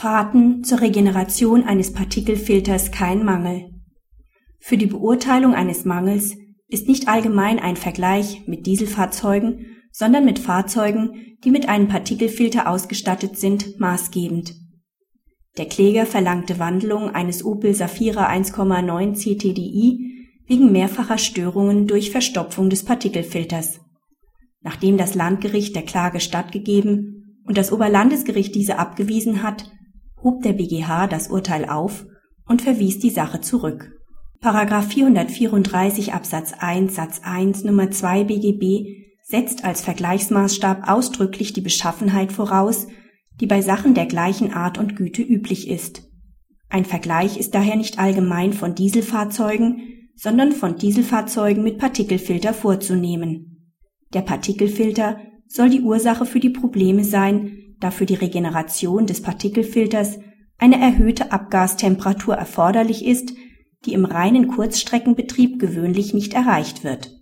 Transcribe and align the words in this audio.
Fahrten 0.00 0.64
zur 0.64 0.80
Regeneration 0.80 1.64
eines 1.64 1.92
Partikelfilters 1.92 2.90
kein 2.90 3.22
Mangel. 3.22 3.68
Für 4.58 4.78
die 4.78 4.86
Beurteilung 4.86 5.52
eines 5.52 5.84
Mangels 5.84 6.38
ist 6.68 6.88
nicht 6.88 7.06
allgemein 7.06 7.58
ein 7.58 7.76
Vergleich 7.76 8.46
mit 8.46 8.64
Dieselfahrzeugen, 8.64 9.66
sondern 9.92 10.24
mit 10.24 10.38
Fahrzeugen, 10.38 11.36
die 11.44 11.50
mit 11.50 11.68
einem 11.68 11.88
Partikelfilter 11.88 12.66
ausgestattet 12.66 13.36
sind, 13.36 13.78
maßgebend. 13.78 14.54
Der 15.58 15.66
Kläger 15.66 16.06
verlangte 16.06 16.58
Wandelung 16.58 17.10
eines 17.10 17.44
Opel 17.44 17.74
Safira 17.74 18.26
1,9 18.30 19.12
CTDI 19.16 20.28
wegen 20.46 20.72
mehrfacher 20.72 21.18
Störungen 21.18 21.86
durch 21.86 22.10
Verstopfung 22.10 22.70
des 22.70 22.86
Partikelfilters. 22.86 23.80
Nachdem 24.62 24.96
das 24.96 25.14
Landgericht 25.14 25.76
der 25.76 25.84
Klage 25.84 26.20
stattgegeben 26.20 27.42
und 27.44 27.58
das 27.58 27.70
Oberlandesgericht 27.70 28.54
diese 28.54 28.78
abgewiesen 28.78 29.42
hat, 29.42 29.70
hob 30.22 30.42
der 30.42 30.52
BGH 30.52 31.06
das 31.06 31.28
Urteil 31.28 31.64
auf 31.66 32.06
und 32.46 32.62
verwies 32.62 32.98
die 32.98 33.10
Sache 33.10 33.40
zurück. 33.40 33.92
Paragraph 34.40 34.88
434 34.88 36.14
Absatz 36.14 36.54
1 36.58 36.94
Satz 36.94 37.20
1 37.22 37.64
Nummer 37.64 37.90
2 37.90 38.24
BGB 38.24 39.00
setzt 39.22 39.64
als 39.64 39.82
Vergleichsmaßstab 39.82 40.88
ausdrücklich 40.88 41.52
die 41.52 41.60
Beschaffenheit 41.60 42.32
voraus, 42.32 42.88
die 43.40 43.46
bei 43.46 43.62
Sachen 43.62 43.94
der 43.94 44.06
gleichen 44.06 44.52
Art 44.52 44.78
und 44.78 44.96
Güte 44.96 45.22
üblich 45.22 45.68
ist. 45.68 46.02
Ein 46.68 46.84
Vergleich 46.84 47.36
ist 47.36 47.54
daher 47.54 47.76
nicht 47.76 47.98
allgemein 47.98 48.52
von 48.52 48.74
Dieselfahrzeugen, 48.74 50.10
sondern 50.16 50.52
von 50.52 50.76
Dieselfahrzeugen 50.76 51.62
mit 51.62 51.78
Partikelfilter 51.78 52.54
vorzunehmen. 52.54 53.74
Der 54.12 54.22
Partikelfilter 54.22 55.18
soll 55.46 55.70
die 55.70 55.80
Ursache 55.80 56.26
für 56.26 56.40
die 56.40 56.50
Probleme 56.50 57.04
sein, 57.04 57.69
da 57.80 57.90
für 57.90 58.06
die 58.06 58.14
Regeneration 58.14 59.06
des 59.06 59.22
Partikelfilters 59.22 60.18
eine 60.58 60.80
erhöhte 60.80 61.32
Abgastemperatur 61.32 62.34
erforderlich 62.34 63.04
ist, 63.04 63.32
die 63.86 63.94
im 63.94 64.04
reinen 64.04 64.48
Kurzstreckenbetrieb 64.48 65.58
gewöhnlich 65.58 66.12
nicht 66.12 66.34
erreicht 66.34 66.84
wird. 66.84 67.16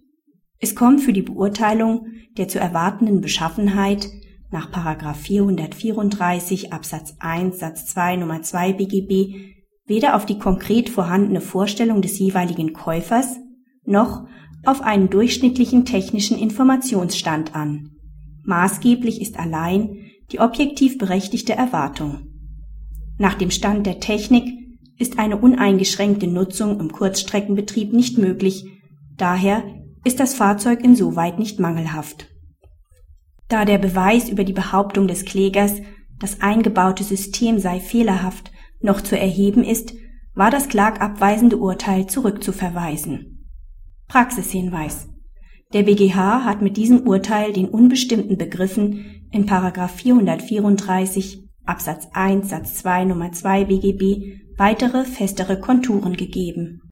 Es 0.58 0.74
kommt 0.74 1.00
für 1.00 1.12
die 1.12 1.22
Beurteilung 1.22 2.06
der 2.36 2.48
zu 2.48 2.58
erwartenden 2.58 3.20
Beschaffenheit 3.20 4.08
nach 4.50 4.70
434 5.14 6.72
Absatz 6.72 7.14
1 7.20 7.58
Satz 7.58 7.86
2 7.86 8.16
Nummer 8.16 8.42
2 8.42 8.72
BGB 8.72 9.54
weder 9.86 10.16
auf 10.16 10.27
die 10.27 10.38
konkret 10.38 10.88
vorhandene 10.91 11.41
Vorstellung 11.41 12.02
des 12.02 12.19
jeweiligen 12.19 12.72
Käufers 12.72 13.36
noch 13.84 14.27
auf 14.64 14.82
einen 14.82 15.10
durchschnittlichen 15.10 15.84
technischen 15.84 16.38
Informationsstand 16.38 17.54
an. 17.54 17.91
Maßgeblich 18.44 19.20
ist 19.20 19.38
allein 19.38 20.10
die 20.30 20.40
objektiv 20.40 20.98
berechtigte 20.98 21.54
Erwartung. 21.54 22.26
Nach 23.18 23.34
dem 23.34 23.50
Stand 23.50 23.86
der 23.86 24.00
Technik 24.00 24.48
ist 24.98 25.18
eine 25.18 25.38
uneingeschränkte 25.38 26.26
Nutzung 26.26 26.80
im 26.80 26.92
Kurzstreckenbetrieb 26.92 27.92
nicht 27.92 28.18
möglich, 28.18 28.64
daher 29.16 29.62
ist 30.04 30.20
das 30.20 30.34
Fahrzeug 30.34 30.82
insoweit 30.82 31.38
nicht 31.38 31.60
mangelhaft. 31.60 32.28
Da 33.48 33.64
der 33.64 33.78
Beweis 33.78 34.28
über 34.28 34.44
die 34.44 34.52
Behauptung 34.52 35.08
des 35.08 35.24
Klägers, 35.24 35.74
das 36.18 36.40
eingebaute 36.40 37.04
System 37.04 37.58
sei 37.58 37.80
fehlerhaft, 37.80 38.52
noch 38.80 39.00
zu 39.00 39.18
erheben 39.18 39.64
ist, 39.64 39.94
war 40.34 40.50
das 40.50 40.68
klagabweisende 40.68 41.56
Urteil 41.56 42.06
zurückzuverweisen. 42.06 43.48
Praxishinweis 44.06 45.08
der 45.72 45.83
BGH 45.83 46.44
hat 46.44 46.62
mit 46.62 46.77
diesem 46.77 47.06
Urteil 47.06 47.52
den 47.52 47.69
unbestimmten 47.69 48.38
Begriffen 48.38 49.05
in 49.30 49.47
434 49.47 51.42
Absatz 51.66 52.08
1 52.14 52.48
Satz 52.48 52.77
2 52.77 53.05
Nummer 53.05 53.33
2 53.33 53.64
BGB 53.64 54.41
weitere 54.56 55.05
festere 55.05 55.60
Konturen 55.60 56.16
gegeben 56.16 56.80